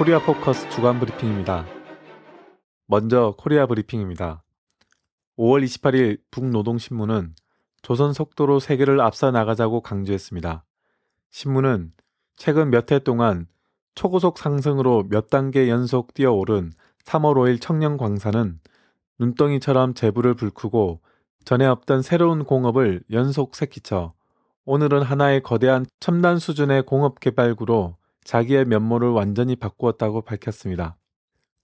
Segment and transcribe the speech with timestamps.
[0.00, 1.66] 코리아 포커스 주간 브리핑입니다.
[2.86, 4.42] 먼저 코리아 브리핑입니다.
[5.36, 7.34] 5월 28일 북노동신문은
[7.82, 10.64] 조선 속도로 세계를 앞서 나가자고 강조했습니다.
[11.32, 11.92] 신문은
[12.36, 13.46] 최근 몇 해 동안
[13.94, 16.72] 초고속 상승으로 몇 단계 연속 뛰어오른
[17.04, 18.58] 3월 5일 청년 광산은
[19.18, 21.02] 눈덩이처럼 재부를 불구고
[21.44, 24.12] 전에 없던 새로운 공업을 연속 새끼쳐
[24.64, 30.96] 오늘은 하나의 거대한 첨단 수준의 공업 개발구로 자기의 면모를 완전히 바꾸었다고 밝혔습니다.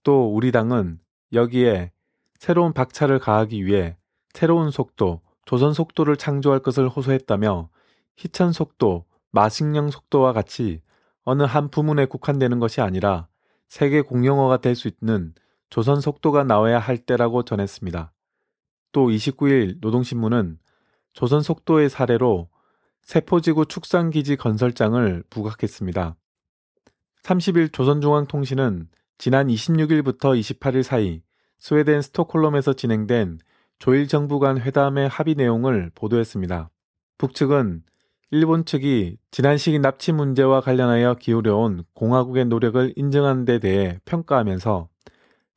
[0.03, 0.99] 또 우리 당은
[1.33, 1.91] 여기에
[2.39, 3.97] 새로운 박차를 가하기 위해
[4.33, 7.69] 새로운 속도, 조선 속도를 창조할 것을 호소했다며
[8.17, 10.81] 희천 속도, 마식령 속도와 같이
[11.23, 13.27] 어느 한 부문에 국한되는 것이 아니라
[13.67, 15.33] 세계 공용어가 될 수 있는
[15.69, 18.13] 조선 속도가 나와야 할 때라고 전했습니다.
[18.93, 20.59] 또 29일 노동신문은
[21.13, 22.49] 조선 속도의 사례로
[23.01, 26.15] 세포지구 축산기지 건설장을 부각했습니다.
[27.27, 31.21] 30일 조선중앙통신은 지난 26일부터 28일 사이
[31.59, 33.39] 스웨덴 스톡홀름에서 진행된
[33.79, 36.69] 조일 정부 간 회담의 합의 내용을 보도했습니다.
[37.17, 37.83] 북측은
[38.31, 44.87] 일본 측이 지난 시기 납치 문제와 관련하여 기울여온 공화국의 노력을 인정하는 데 대해 평가하면서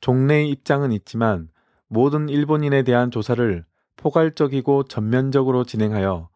[0.01, 1.47] 종래의 입장은 있지만
[1.87, 3.63] 모든 일본인에 대한 조사를
[3.95, 6.30] 포괄적이고 전면적으로 진행하여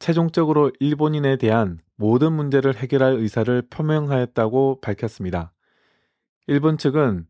[0.00, 5.52] 최종적으로 일본인에 대한 모든 문제를 해결할 의사를 표명하였다고 밝혔습니다.
[6.46, 7.26] 일본 측은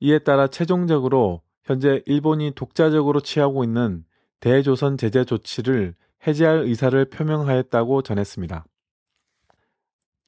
[0.00, 4.04] 이에 따라 최종적으로 현재 일본이 독자적으로 취하고 있는
[4.40, 5.94] 대조선 제재 조치를
[6.26, 8.64] 해제할 의사를 표명하였다고 전했습니다.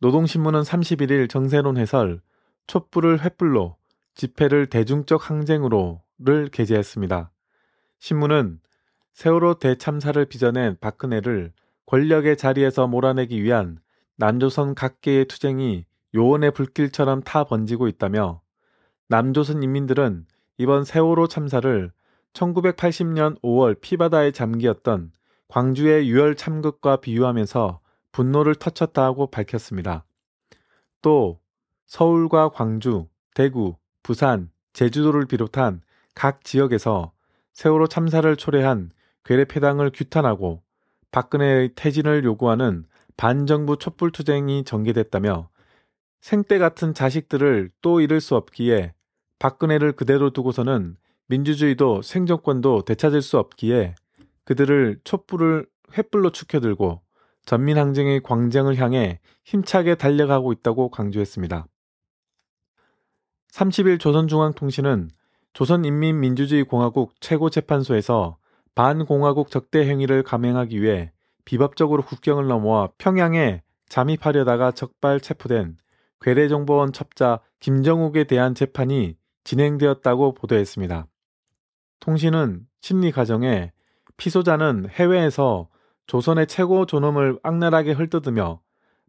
[0.01, 2.21] 노동신문은 31일 정세론 해설
[2.67, 3.77] 촛불을 횃불로
[4.15, 7.31] 집회를 대중적 항쟁으로를 게재했습니다.
[8.01, 8.61] 신문은
[9.15, 11.53] 세월호 대참사를 빚어낸 박근혜를
[11.91, 13.81] 권력의 자리에서 몰아내기 위한
[14.15, 18.43] 남조선 각계의 투쟁이 요원의 불길처럼 타 번지고 있다며
[19.09, 20.25] 남조선 인민들은
[20.59, 21.91] 이번 세월호 참사를
[22.33, 25.11] 1980년 5월 피바다에 잠기었던
[25.49, 27.81] 광주의 유혈 참극과 비유하면서
[28.13, 30.05] 분노를 터쳤다 고 밝혔습니다.
[31.03, 31.41] 또
[31.87, 33.75] 서울과 광주, 대구,
[34.05, 35.83] 부산, 제주도를 비롯한
[36.15, 37.11] 각 지역에서
[37.53, 38.93] 세월호 참사를 초래한
[39.25, 40.63] 괴뢰 패당을 규탄하고
[41.13, 42.85] 박근혜의 퇴진을 요구하는
[43.17, 45.49] 반정부 촛불투쟁이 전개됐다며
[46.21, 48.95] 생때 같은 자식들을 또 잃을 수 없기에
[49.39, 53.95] 박근혜를 그대로 두고서는 민주주의도 생존권도 되찾을 수 없기에
[54.45, 57.01] 그들을 촛불을 횃불로 축혀들고
[57.47, 61.67] 전민항쟁의 광장을 향해 힘차게 달려가고 있다고 강조했습니다.
[63.53, 65.11] 30일 조선중앙통신은
[65.53, 68.39] 조선인민민주주의공화국 최고재판소에서
[68.81, 71.13] 반공화국 적대 행위를 감행하기 위해
[71.45, 75.77] 비법적으로 국경을 넘어와 평양에 잠입하려다가 적발 체포된
[76.23, 81.07] 괴뢰정보원 첩자 김정욱에 대한 재판이 진행되었다고 보도했습니다.
[82.01, 83.73] 통신은 심리 과정에
[84.17, 85.69] 피소자는 해외에서
[86.07, 88.63] 조선의 최고 존엄을 악랄하게 헐뜯으며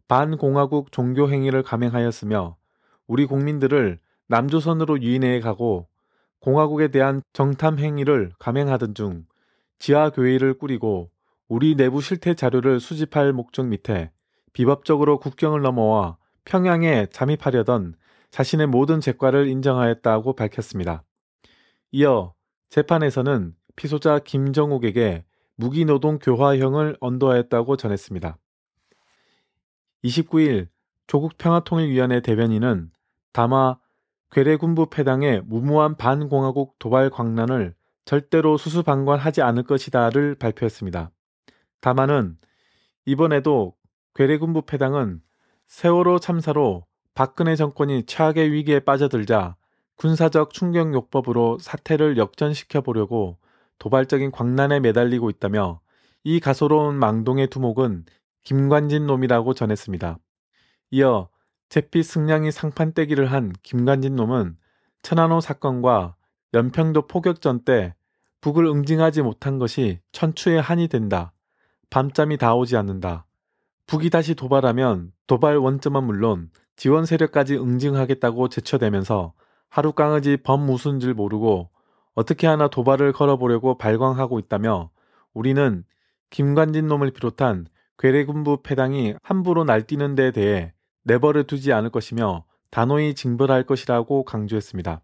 [0.06, 2.58] 반공화국 종교 행위를 감행하였으며
[3.06, 5.88] 우리 국민들을 남조선으로 유인해 가고
[6.40, 9.24] 공화국에 대한 정탐 행위를 감행하던 중
[9.82, 11.10] 지하교회를 꾸리고
[11.48, 14.12] 우리 내부 실태 자료를 수집할 목적 밑에
[14.52, 17.96] 비법적으로 국경을 넘어와 평양에 잠입하려던
[18.30, 21.02] 자신의 모든 죄과를 인정하였다고 밝혔습니다.
[21.90, 22.32] 이어
[22.70, 25.24] 재판에서는 피소자 김정욱에게
[25.56, 28.38] 무기노동 교화형을 언도하였다고 전했습니다.
[30.04, 30.68] 29일
[31.08, 32.92] 조국평화통일위원회 대변인은
[33.32, 33.78] 다마
[34.30, 41.10] 괴뢰군부 패당의 무모한 반공화국 도발 광란을 절대로 수수방관하지 않을 것이다를 발표했습니다.
[41.80, 42.36] 다만은
[43.04, 43.74] 이번에도
[44.14, 45.20] 괴뢰군부 패당은
[45.66, 49.56] 세월호 참사로 박근혜 정권이 최악의 위기에 빠져들자
[49.96, 53.38] 군사적 충격요법으로 사태를 역전시켜 보려고
[53.78, 55.80] 도발적인 광란에 매달리고 있다며
[56.24, 58.04] 이 가소로운 망동의 두목은
[58.44, 60.18] 김관진 놈이라고 전했습니다.
[60.92, 61.28] 이어
[61.68, 64.56] 제피 승량이 상판 떼기를 한 김관진 놈은
[65.02, 66.16] 천안호 사건과
[66.54, 67.94] 연평도 포격전 때
[68.40, 71.32] 북을 응징하지 못한 것이 천추의 한이 된다.
[71.90, 73.26] 밤잠이 다 오지 않는다.
[73.86, 79.34] 북이 다시 도발하면 도발 원점은 물론 지원 세력까지 응징하겠다고 제쳐대면서
[79.68, 81.70] 하루 강아지 범 무슨 줄 모르고
[82.14, 84.90] 어떻게 하나 도발을 걸어보려고 발광하고 있다며
[85.32, 85.84] 우리는
[86.30, 87.66] 김관진 놈을 비롯한
[87.98, 95.02] 괴뢰군부 패당이 함부로 날뛰는 데 대해 내버려 두지 않을 것이며 단호히 징벌할 것이라고 강조했습니다.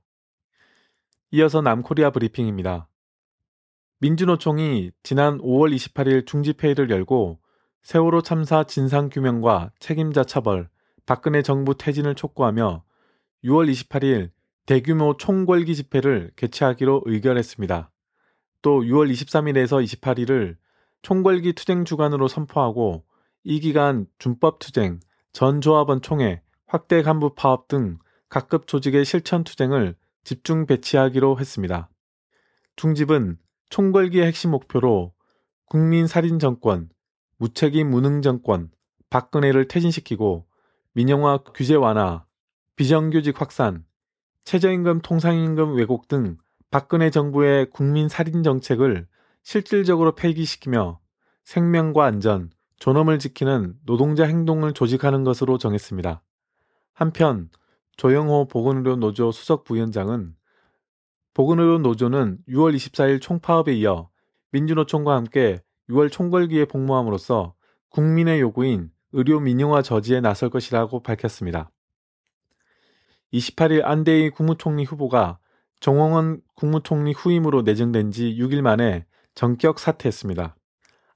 [1.31, 2.89] 이어서 남코리아 브리핑입니다.
[4.01, 7.39] 민주노총이 지난 5월 28일 중집회의를 열고
[7.83, 10.71] 세월호 참사 진상규명과 책임자 처벌,
[11.05, 12.83] 박근혜 정부 퇴진을 촉구하며
[13.45, 14.31] 6월 28일
[14.65, 17.91] 대규모 총궐기 집회를 개최하기로 의결했습니다.
[18.63, 20.57] 또 6월 23일에서 28일을
[21.03, 23.05] 총궐기 투쟁 주간으로 선포하고
[23.45, 25.01] 이 기간 준법 투쟁,
[25.33, 27.99] 전조합원 총회, 확대 간부 파업 등
[28.29, 29.95] 각급 조직의 실천 투쟁을
[30.29, 31.89] 집중 배치하기로 했습니다.
[32.77, 33.39] 중집은
[33.71, 35.15] 총궐기의 핵심 목표로
[35.65, 36.91] 국민 살인 정권,
[37.39, 38.71] 무책임 무능 정권,
[39.09, 40.47] 박근혜를 퇴진시키고
[40.93, 42.27] 민영화 규제 완화,
[42.77, 43.87] 비정규직 확산,
[44.45, 46.37] 최저임금 통상임금 왜곡 등
[46.71, 49.09] 박근혜 정부의 국민 살인 정책을
[49.43, 51.01] 실질적으로 폐기시키며
[51.45, 56.23] 생명과 안전, 존엄을 지키는 노동자 행동을 조직하는 것으로 정했습니다.
[56.93, 57.49] 한편
[57.99, 60.37] 조영호 보건의료 노조 수석 부위원장은
[61.35, 64.09] 보건의료 노조는 6월 24일 총파업에 이어
[64.53, 65.61] 민주노총과 함께
[65.91, 67.55] 6월 총궐기에 복무함으로써
[67.89, 71.73] 국민의 요구인 의료 민영화 저지에 나설 것이라고 밝혔습니다.
[73.33, 75.41] 28일 안대희 국무총리 후보가
[75.81, 80.55] 정홍원 국무총리 후임으로 내정된 지 6일 만에 전격 사퇴했습니다.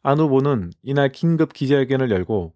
[0.03, 2.55] 안 후보는 이날 긴급 기자회견을 열고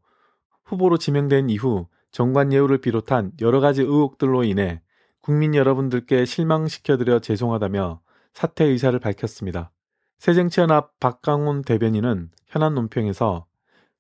[0.65, 4.81] 후보로 지명된 이후 정관 예우를 비롯한 여러 가지 의혹들로 인해
[5.21, 8.01] 국민 여러분들께 실망시켜드려 죄송하다며
[8.33, 9.71] 사퇴 의사를 밝혔습니다.
[10.19, 13.45] 새정치연합 박강훈 대변인은 현안 논평에서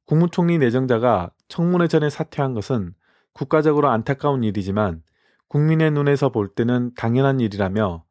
[0.06, 2.94] 국무총리 내정자가 청문회 전에 사퇴한 것은
[3.34, 5.02] 국가적으로 안타까운 일이지만
[5.48, 8.04] 국민의 눈에서 볼 때는 당연한 일이라며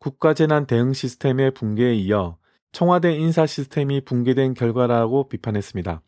[0.00, 2.36] 국가재난 대응 시스템의 붕괴에 이어
[2.72, 6.02] 청와대 인사 시스템이 붕괴된 결과라고 비판했습니다.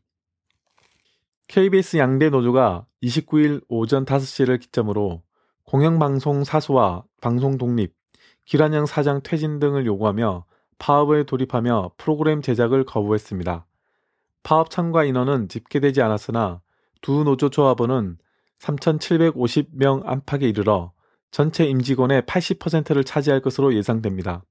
[1.49, 5.23] KBS 양대 노조가 29일 오전 5시를 기점으로
[5.65, 7.95] 공영방송 사수와 방송 독립,
[8.45, 10.47] 기란영 사장 퇴진 등을 요구하며
[10.79, 13.67] 파업에 돌입하며 프로그램 제작을 거부했습니다.
[14.43, 16.61] 파업 참가 인원은 집계되지 않았으나
[17.01, 18.19] 두 노조 조합원은
[18.59, 20.93] 3,750명 안팎에 이르러
[21.31, 24.45] 전체 임직원의 80%를 차지할 것으로 예상됩니다.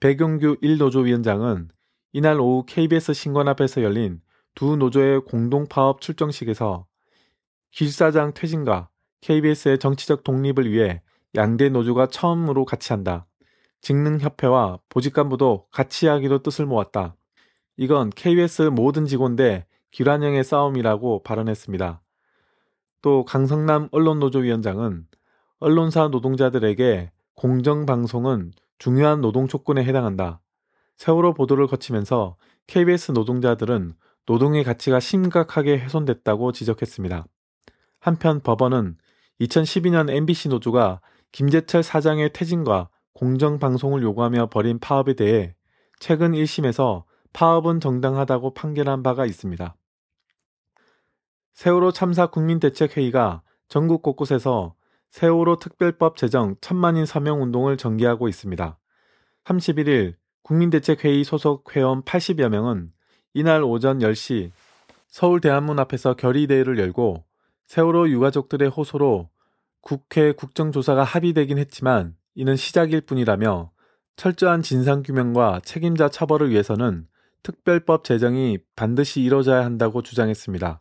[0.00, 1.68] 백용규 1노조 위원장은
[2.12, 4.20] 이날 오후 KBS 신관 앞에서 열린
[4.54, 6.86] 두 노조의 공동 파업 출정식에서
[7.70, 8.88] 길 사장 퇴진과
[9.22, 11.02] KBS의 정치적 독립을 위해
[11.34, 13.26] 양대 노조가 처음으로 같이 한다.
[13.80, 17.16] 직능협회와 보직간부도 같이 하기로 뜻을 모았다.
[17.76, 22.02] 이건 KBS 모든 직원 대 기란형의 싸움이라고 발언했습니다.
[23.00, 25.06] 또 강성남 언론노조위원장은
[25.58, 30.40] 언론사 노동자들에게 공정방송은 중요한 노동 조건에 해당한다.
[30.96, 33.94] 세월호 보도를 거치면서 KBS 노동자들은
[34.26, 37.26] 노동의 가치가 심각하게 훼손됐다고 지적했습니다.
[38.00, 38.96] 한편 법원은
[39.40, 41.00] 2012년 MBC 노조가
[41.32, 45.54] 김재철 사장의 퇴진과 공정방송을 요구하며 벌인 파업에 대해
[45.98, 49.76] 최근 1심에서 파업은 정당하다고 판결한 바가 있습니다.
[51.54, 54.74] 세월호 참사 국민대책회의가 전국 곳곳에서
[55.10, 58.78] 세월호 특별법 제정 천만인 서명 운동을 전개하고 있습니다.
[59.44, 62.92] 31일 국민대책회의 소속 회원 80여 명은
[63.34, 64.50] 이날 오전 10시
[65.08, 67.24] 서울 대한문 앞에서 결의대회를 열고
[67.66, 69.30] 세월호 유가족들의 호소로
[69.80, 73.70] 국회 국정조사가 합의되긴 했지만 이는 시작일 뿐이라며
[74.16, 77.06] 철저한 진상규명과 책임자 처벌을 위해서는
[77.42, 80.80] 특별법 제정이 반드시 이뤄져야 한다고 주장했습니다.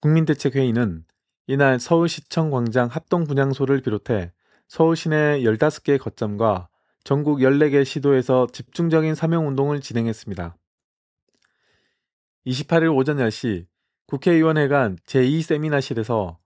[0.00, 1.04] 국민대책회의는
[1.46, 4.32] 이날 서울시청 광장 합동분향소를 비롯해
[4.66, 6.68] 서울 시내 15개 거점과
[7.04, 10.56] 전국 14개 시도에서 집중적인 사명운동을 진행했습니다.
[12.46, 13.66] 28일 오전 10시
[14.06, 16.36] 국회의원회관 제2세미나실에서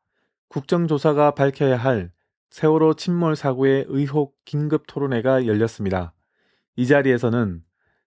[0.49, 2.11] 국정조사가 밝혀야 할
[2.49, 6.15] 세월호 침몰 사고의 의혹 긴급 토론회가 열렸습니다.
[6.77, 7.63] 이 자리에서는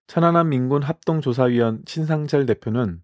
[0.08, 3.00] 천안함 민군 합동조사위원 신상철 대표는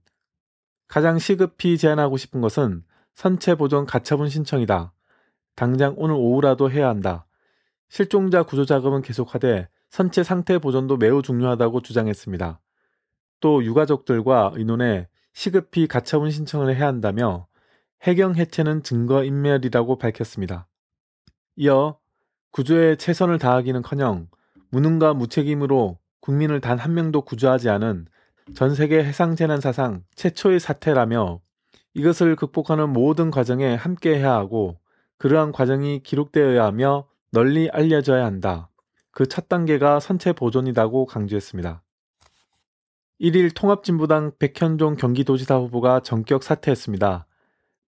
[0.89, 2.83] 가장 시급히 제안하고 싶은 것은
[3.15, 4.93] 선체 보존 가처분 신청이다.
[5.55, 7.27] 당장 오늘 오후라도 해야 한다.
[7.89, 12.61] 실종자 구조 작업은 계속하되 선체 상태 보존도 매우 중요하다고 주장했습니다.
[13.41, 17.47] 또 유가족들과 의논해 시급히 가처분 신청을 해야 한다며
[18.03, 20.67] 해경 해체는 증거 인멸이라고 밝혔습니다.
[21.57, 21.99] 이어
[22.53, 24.29] 구조에 최선을 다하기는커녕
[24.71, 28.07] 무능과 무책임으로 국민을 단 한 명도 구조하지 않은
[28.55, 31.41] 전 세계 해상 재난 사상 최초의 사태라며
[31.95, 34.79] 이것을 극복하는 모든 과정에 함께해야 하고
[35.19, 38.71] 그러한 과정이 기록되어야 하며 널리 알려져야 한다.
[39.13, 41.83] 그 첫 단계가 선체 보존이라고 강조했습니다.
[43.21, 47.27] 1일 통합진보당 백현종 경기도지사 후보가 전격 사퇴했습니다.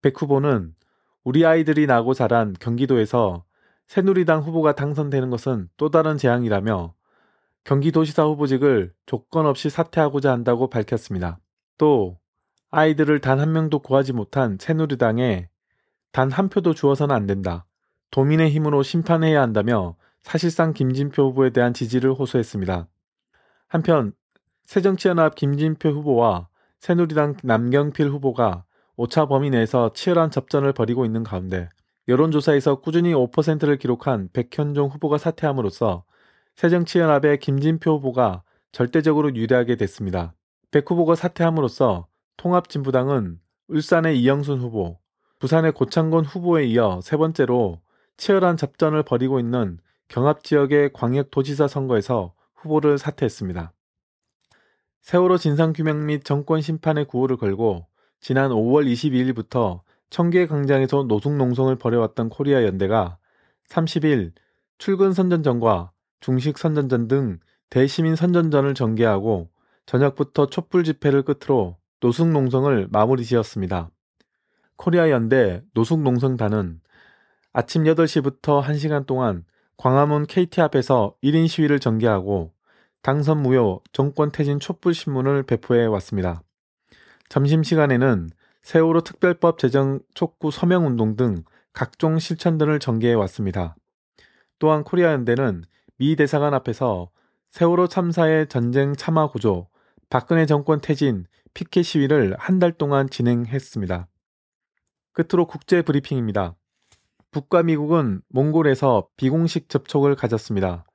[0.01, 0.75] 백 후보는
[1.23, 3.45] 우리 아이들이 나고 자란 경기도에서
[3.87, 6.93] 새누리당 후보가 당선되는 것은 또 다른 재앙이라며
[7.63, 11.39] 경기도시사 후보직을 조건 없이 사퇴하고자 한다고 밝혔습니다.
[11.77, 12.17] 또
[12.71, 15.49] 아이들을 단 한 명도 구하지 못한 새누리당에
[16.11, 17.65] 단 한 표도 주어서는 안 된다.
[18.11, 22.87] 도민의 힘으로 심판해야 한다며 사실상 김진표 후보에 대한 지지를 호소했습니다.
[23.67, 24.13] 한편
[24.65, 26.47] 새정치연합 김진표 후보와
[26.79, 28.63] 새누리당 남경필 후보가
[28.97, 31.69] 5차 범위 내에서 치열한 접전을 벌이고 있는 가운데
[32.07, 36.03] 여론조사에서 꾸준히 5%를 기록한 백현종 후보가 사퇴함으로써
[36.55, 40.33] 새정치연합의 김진표 후보가 절대적으로 유리하게 됐습니다.
[40.71, 44.99] 백 후보가 사퇴함으로써 통합진보당은 울산의 이영순 후보,
[45.39, 47.81] 부산의 고창곤 후보에 이어 세 번째로
[48.17, 53.71] 치열한 접전을 벌이고 있는 경합 지역의 광역도지사 선거에서 후보를 사퇴했습니다.
[55.01, 57.87] 세월호 진상규명 및 정권 심판의 구호를 걸고
[58.19, 59.81] 지난 5월 22일부터
[60.11, 63.17] 청계 광장에서 노숙농성을 벌여왔던 코리아 연대가
[63.67, 64.33] 30일
[64.77, 67.39] 출근 선전전과 중식 선전전 등
[67.69, 69.49] 대시민 선전전을 전개하고
[69.85, 73.89] 저녁부터 촛불 집회를 끝으로 노숙농성을 마무리 지었습니다.
[74.75, 76.79] 코리아 연대 노숙농성단은
[77.53, 79.45] 아침 8시부터 1시간 동안
[79.77, 82.53] 광화문 KT 앞에서 1인 시위를 전개하고
[83.01, 86.43] 당선 무효 정권 퇴진 촛불 신문을 배포해 왔습니다.
[87.29, 88.29] 점심 시간에는
[88.61, 91.43] 세월호 특별법 제정 촉구 서명 운동 등
[91.73, 93.75] 각종 실천들을 전개해 왔습니다.
[94.59, 95.63] 또한 코리아 연대는
[95.97, 97.09] 미 대사관 앞에서
[97.49, 99.67] 세월호 참사의 전쟁 참화 구조,
[100.09, 104.07] 박근혜 정권 퇴진, 피켓 시위를 한 달 동안 진행했습니다.
[105.13, 106.55] 끝으로 국제 브리핑입니다.
[107.31, 110.85] 북과 미국은 몽골에서 비공식 접촉을 가졌습니다.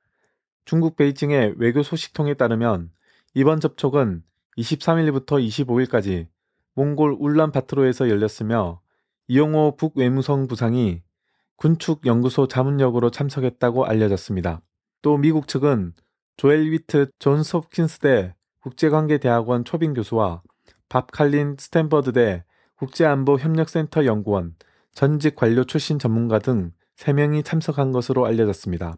[0.67, 2.91] 중국 베이징의 외교 소식통에 따르면
[3.35, 4.25] 이번 접촉은
[4.59, 6.27] 23일부터 25일까지
[6.75, 8.81] 몽골 울란바토르에서 열렸으며
[9.29, 11.03] 이용호 북외무성 부상이
[11.55, 14.61] 군축 연구소 자문역으로 참석했다고 알려졌습니다.
[15.03, 15.95] 또 미국 측은
[16.37, 20.43] 조엘 위트 존스 홉킨스대 국제관계대학원 초빙 교수와
[20.89, 22.45] 밥 칼린 스탠버드대
[22.75, 24.57] 국제안보협력센터 연구원,
[24.93, 28.97] 전직 관료 출신 전문가 등 3명이 참석한 것으로 알려졌습니다.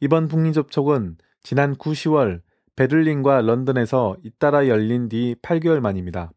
[0.00, 2.40] 이번 북미 접촉은 지난 9, 10월
[2.74, 6.32] 베를린과 런던에서 잇따라 열린 뒤 8개월 만입니다.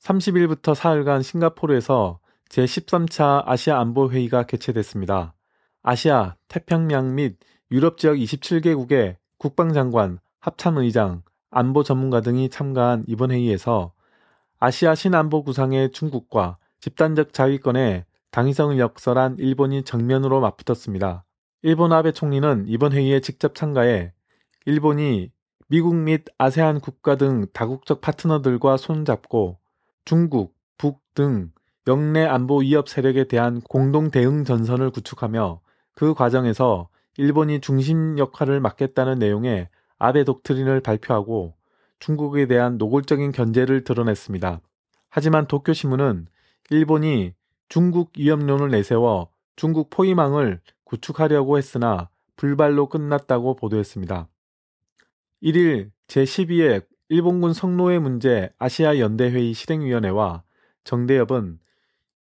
[0.00, 2.18] 30일부터 사흘간 싱가포르에서
[2.48, 5.34] 제13차 아시아 안보 회의가 개최됐습니다.
[5.82, 7.38] 아시아, 태평양 및
[7.70, 13.92] 유럽 지역 27개국의 국방장관, 합참의장, 안보 전문가 등이 참가한 이번 회의에서
[14.58, 21.24] 아시아 신안보 구상의 중국과 집단적 자위권에 당위성을 역설한 일본이 정면으로 맞붙었습니다.
[21.62, 24.12] 일본 아베 총리는 이번 회의에 직접 참가해
[24.66, 25.30] 일본이
[25.68, 29.58] 미국 및 아세안 국가 등 다국적 파트너들과 손잡고
[30.04, 31.50] 중국, 북 등
[31.86, 35.60] 영내 안보 위협 세력에 대한 공동 대응 전선을 구축하며
[35.94, 41.54] 그 과정에서 일본이 중심 역할을 맡겠다는 내용의 아베 독트린을 발표하고
[41.98, 44.60] 중국에 대한 노골적인 견제를 드러냈습니다.
[45.10, 46.26] 하지만 도쿄 신문은
[46.70, 47.34] 일본이
[47.68, 50.60] 중국 위협론을 내세워 중국 포위망을
[50.92, 54.28] 구축하려고 했으나 불발로 끝났다고 보도했습니다.
[55.42, 60.42] 1일 제12회 일본군 성노예 문제 아시아 연대회의 실행위원회와
[60.84, 61.58] 정대협은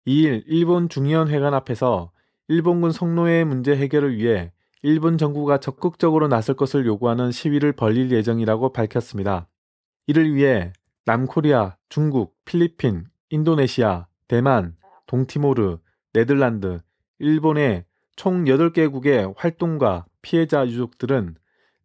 [0.06, 2.11] 2일 일본 중의원 회관 앞에서
[2.49, 9.49] 일본군 성노예 문제 해결을 위해 일본 정부가 적극적으로 나설 것을 요구하는 시위를 벌릴 예정이라고 밝혔습니다.
[10.08, 10.73] 이를 위해
[11.04, 15.78] 남코리아, 중국, 필리핀, 인도네시아, 대만, 동티모르,
[16.12, 16.80] 네덜란드,
[17.18, 17.86] 일본의
[18.16, 21.37] 총 8개국의 활동가, 피해자 유족들은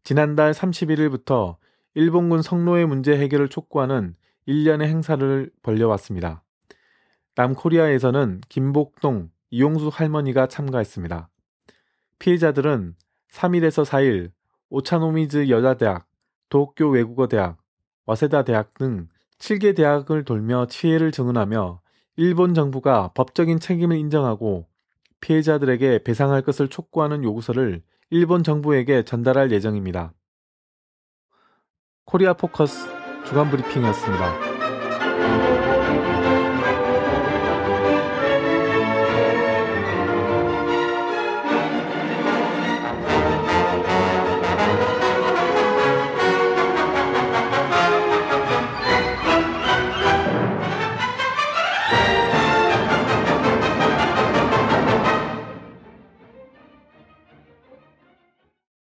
[0.04, 1.58] 지난달 31일부터
[1.94, 6.42] 일본군 성노예 문제 해결을 촉구하는 일련의 행사를 벌려왔습니다.
[7.36, 11.30] 남코리아에서는 김복동, 이용수 할머니가 참가했습니다.
[12.20, 12.96] 피해자들은
[13.30, 14.32] 3일에서 4일
[14.70, 16.08] 오차노미즈 여자대학,
[16.48, 17.58] 도쿄 외국어대학,
[18.06, 21.82] 와세다 대학 등 7개 대학을 돌며 치해를 증언하며
[22.16, 24.71] 일본 정부가 법적인 책임을 인정하고
[25.22, 30.14] 피해자들에게 배상할 것을 촉구하는 요구서를 일본 정부에게 전달할 예정입니다.
[32.06, 32.90] 코리아 포커스
[33.26, 35.51] 주간 브리핑이었습니다.